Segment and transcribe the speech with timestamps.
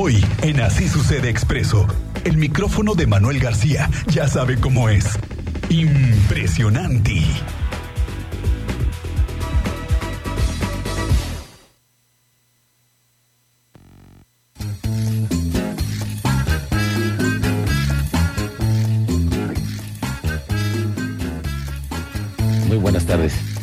[0.00, 1.84] Hoy, en Así Sucede Expreso,
[2.22, 5.18] el micrófono de Manuel García ya sabe cómo es.
[5.70, 7.20] Impresionante.
[22.68, 23.57] Muy buenas tardes.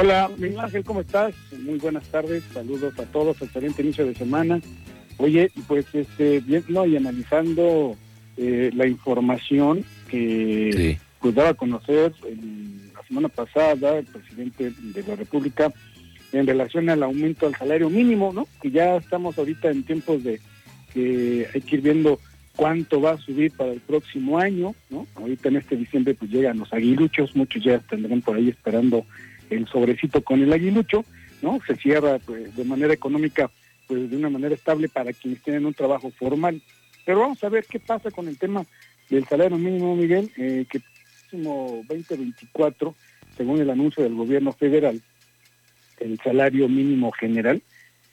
[0.00, 1.34] Hola, Miguel Ángel, ¿cómo estás?
[1.62, 4.58] Muy buenas tardes, saludos a todos, excelente inicio de semana.
[5.18, 7.96] Oye, pues este, viendo y analizando
[8.38, 10.98] eh, la información que Sí.
[11.20, 15.70] pues daba a conocer el- la semana pasada el presidente de la República
[16.32, 18.48] en relación al aumento al salario mínimo, ¿no?
[18.62, 20.40] Que ya estamos ahorita en tiempos de
[20.94, 22.18] que hay que ir viendo
[22.56, 25.06] cuánto va a subir para el próximo año, ¿no?
[25.16, 29.04] Ahorita en este diciembre pues llegan los aguiluchos, muchos ya tendrán por ahí esperando
[29.50, 31.04] el sobrecito con el aguilucho,
[31.42, 31.58] ¿no?
[31.66, 33.50] Se cierra pues, de manera económica,
[33.86, 36.62] pues de una manera estable para quienes tienen un trabajo formal.
[37.04, 38.64] Pero vamos a ver qué pasa con el tema
[39.08, 40.84] del salario mínimo, Miguel, eh, que el
[41.30, 42.94] próximo 2024,
[43.36, 45.00] según el anuncio del gobierno federal,
[45.98, 47.62] el salario mínimo general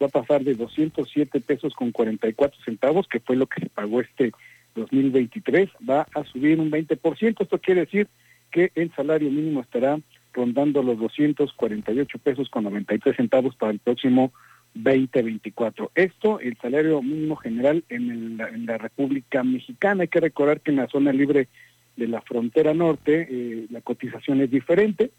[0.00, 4.00] va a pasar de 207 pesos con 44 centavos, que fue lo que se pagó
[4.00, 4.32] este
[4.74, 7.40] 2023, va a subir un 20%.
[7.40, 8.08] Esto quiere decir
[8.50, 9.98] que el salario mínimo estará
[10.32, 14.32] rondando los 248 pesos con 93 centavos para el próximo
[14.74, 15.90] 2024.
[15.94, 20.02] Esto, el salario mínimo general en, el- en la República Mexicana.
[20.02, 21.48] Hay que recordar que en la zona libre
[21.96, 25.10] de la frontera norte eh, la cotización es diferente.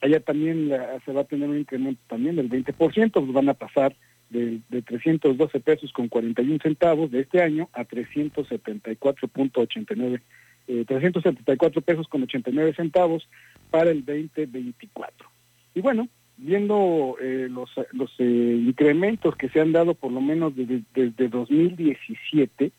[0.00, 3.54] Allá también la- se va a tener un incremento también del 20%, pues van a
[3.54, 3.94] pasar
[4.30, 10.20] de, de 312 pesos con 41 centavos de este año a 374.89
[10.66, 13.28] eh, 374 pesos con 89 centavos
[13.74, 15.28] para el 2024.
[15.74, 20.54] Y bueno, viendo eh, los, los eh, incrementos que se han dado por lo menos
[20.54, 22.70] desde, desde 2017,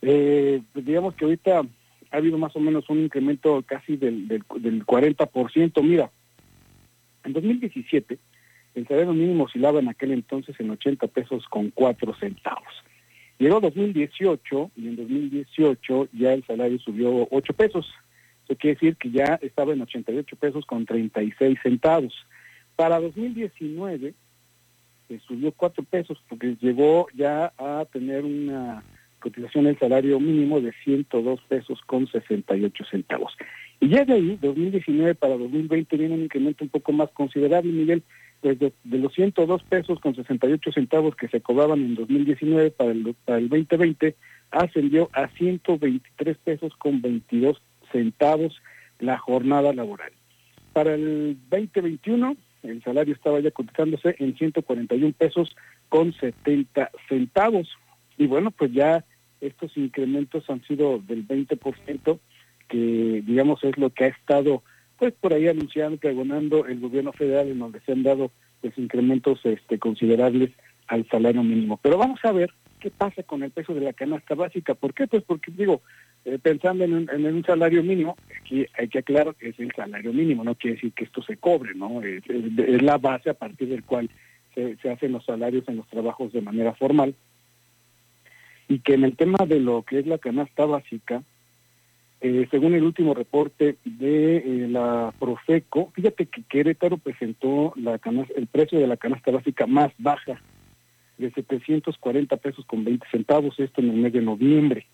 [0.00, 1.60] eh, pues digamos que ahorita
[2.12, 5.82] ha habido más o menos un incremento casi del, del, del 40%.
[5.82, 6.10] Mira,
[7.22, 8.18] en 2017
[8.76, 12.72] el salario mínimo oscilaba en aquel entonces en 80 pesos con 4 centavos.
[13.38, 17.86] Llegó 2018 y en 2018 ya el salario subió 8 pesos.
[18.56, 22.14] Quiere decir que ya estaba en 88 pesos con 36 centavos.
[22.76, 24.14] Para 2019
[25.08, 28.82] eh, subió 4 pesos porque llegó ya a tener una
[29.20, 33.32] cotización del salario mínimo de 102 pesos con 68 centavos.
[33.80, 38.02] Y ya de ahí, 2019 para 2020 viene un incremento un poco más considerable, Miguel,
[38.40, 42.92] pues de, de los 102 pesos con 68 centavos que se cobraban en 2019 para
[42.92, 44.16] el, para el 2020,
[44.50, 47.60] ascendió a 123 pesos con 22
[47.92, 48.60] centavos
[48.98, 50.12] la jornada laboral.
[50.72, 55.56] Para el 2021, el salario estaba ya cotizándose en 141 pesos
[55.88, 57.68] con 70 centavos.
[58.18, 59.04] Y bueno, pues ya
[59.40, 62.18] estos incrementos han sido del 20%,
[62.68, 64.62] que digamos es lo que ha estado
[64.98, 68.30] pues por ahí anunciando, pregonando el gobierno federal en donde se han dado
[68.60, 70.50] pues incrementos este considerables
[70.88, 71.78] al salario mínimo.
[71.82, 74.74] Pero vamos a ver qué pasa con el peso de la canasta básica.
[74.74, 75.06] ¿Por qué?
[75.06, 75.82] Pues porque digo,
[76.24, 79.72] eh, pensando en un, en un, salario mínimo, aquí hay que aclarar que es el
[79.72, 82.02] salario mínimo, no quiere decir que esto se cobre, ¿no?
[82.02, 82.22] Es,
[82.82, 84.10] la base a partir del cual
[84.54, 87.14] se, se hacen los salarios en los trabajos de manera formal.
[88.68, 91.22] Y que en el tema de lo que es la canasta básica,
[92.22, 98.34] eh, según el último reporte de eh, la Profeco, fíjate que Querétaro presentó la canasta,
[98.36, 100.40] el precio de la canasta básica más baja,
[101.20, 104.86] de 740 pesos con 20 centavos, esto en el mes de noviembre.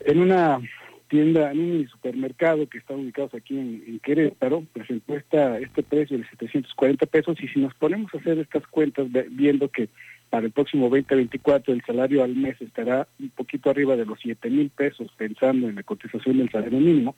[0.00, 0.60] En una
[1.08, 6.16] tienda, en un supermercado que está ubicado aquí en, en Querétaro, presentó esta, este precio
[6.16, 9.88] de 740 pesos y si nos ponemos a hacer estas cuentas viendo que
[10.30, 14.48] para el próximo 2024 el salario al mes estará un poquito arriba de los 7
[14.48, 17.14] mil pesos pensando en la cotización del salario mínimo,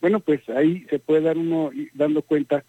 [0.00, 2.64] bueno, pues ahí se puede dar uno dando cuenta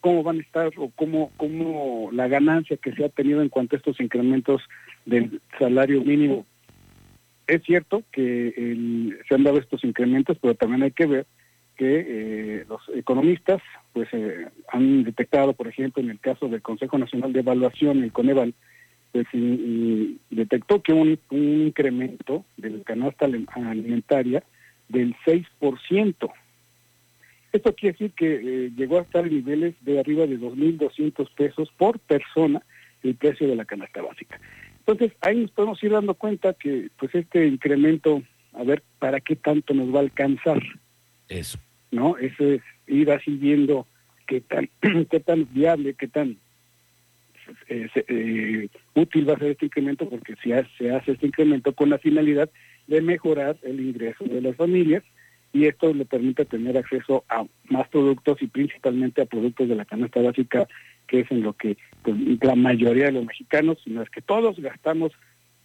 [0.00, 3.76] cómo van a estar o cómo, cómo la ganancia que se ha tenido en cuanto
[3.76, 4.62] a estos incrementos
[5.04, 6.46] del salario mínimo.
[7.46, 8.52] Es cierto que
[9.26, 11.26] se han dado estos incrementos, pero también hay que ver
[11.76, 13.62] que eh, los economistas
[13.92, 18.12] pues eh, han detectado, por ejemplo, en el caso del Consejo Nacional de Evaluación, el
[18.12, 18.52] Coneval,
[19.12, 19.26] pues
[20.28, 24.42] detectó que un, un incremento de la canasta alimentaria
[24.88, 26.30] del 6%.
[27.52, 31.70] Esto quiere decir que eh, llegó a estar en niveles de arriba de 2.200 pesos
[31.76, 32.62] por persona
[33.02, 34.40] el precio de la canasta básica.
[34.80, 38.22] Entonces, ahí nos podemos ir dando cuenta que pues este incremento,
[38.52, 40.62] a ver, ¿para qué tanto nos va a alcanzar?
[41.28, 41.58] Eso.
[41.90, 42.16] ¿No?
[42.18, 43.86] Eso es ir así viendo
[44.26, 44.68] qué tan,
[45.10, 46.36] qué tan viable, qué tan
[47.68, 51.98] eh, útil va a ser este incremento porque hace, se hace este incremento con la
[51.98, 52.50] finalidad
[52.86, 55.02] de mejorar el ingreso de las familias
[55.52, 59.84] y esto le permite tener acceso a más productos y principalmente a productos de la
[59.84, 60.68] canasta básica,
[61.06, 64.58] que es en lo que pues, la mayoría de los mexicanos, sino es que todos
[64.60, 65.12] gastamos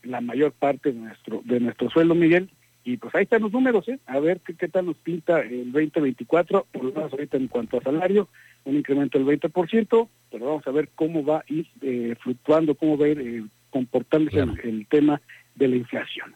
[0.04, 2.50] la mayor parte de nuestro de nuestro sueldo, Miguel,
[2.84, 4.00] y pues ahí están los números, ¿eh?
[4.06, 7.78] a ver qué, qué tal nos pinta el 2024, por lo menos ahorita en cuanto
[7.78, 8.28] a salario,
[8.66, 12.98] un incremento del 20%, pero vamos a ver cómo va a ir eh, fluctuando, cómo
[12.98, 15.22] va a ir eh, comportándose el tema
[15.56, 16.36] de la inflación.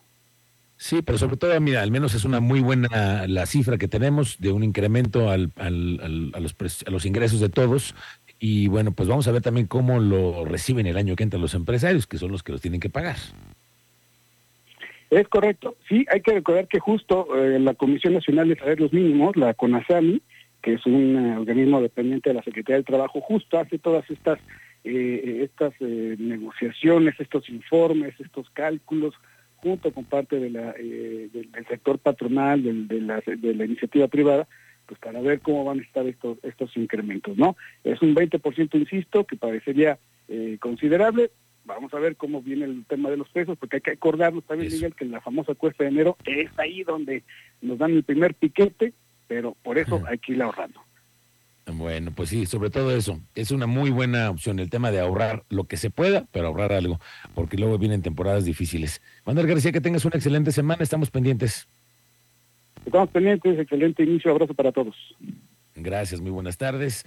[0.78, 4.40] Sí, pero sobre todo, mira, al menos es una muy buena la cifra que tenemos
[4.40, 7.96] de un incremento al, a, los, a los ingresos de todos.
[8.40, 11.56] Y bueno, pues vamos a ver también cómo lo reciben el año que entra los
[11.56, 13.18] empresarios, que son los que los tienen que pagar.
[15.10, 15.76] Es correcto.
[15.88, 20.22] Sí, hay que recordar que justo eh, la Comisión Nacional de Salarios Mínimos, la CONASAMI,
[20.62, 24.38] que es un eh, organismo dependiente de la Secretaría del Trabajo, justo hace todas estas,
[24.84, 29.16] eh, estas negociaciones, estos informes, estos cálculos
[29.58, 34.48] junto con parte de la, eh, del, sector patronal, de, la, de la iniciativa privada,
[34.86, 37.58] pues para ver cómo van a estar estos, estos incrementos, ¿no?
[37.84, 41.32] Es un 20%, insisto, que parecería eh, considerable.
[41.66, 44.72] Vamos a ver cómo viene el tema de los pesos, porque hay que acordarnos también,
[44.72, 47.24] Miguel, que la famosa cuesta de enero es ahí donde
[47.62, 48.94] nos dan el primer piquete,
[49.28, 50.87] pero por eso hay que ir ahorrando.
[51.74, 53.20] Bueno, pues sí, sobre todo eso.
[53.36, 56.72] Es una muy buena opción el tema de ahorrar lo que se pueda, pero ahorrar
[56.72, 57.00] algo,
[57.36, 59.02] porque luego vienen temporadas difíciles.
[59.26, 61.68] Manuel García, que tengas una excelente semana, estamos pendientes.
[62.86, 64.96] Estamos pendientes, excelente inicio, abrazo para todos.
[65.76, 67.06] Gracias, muy buenas tardes.